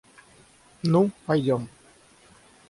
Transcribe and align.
Ну, 0.81 1.11
пойдем. 1.27 1.69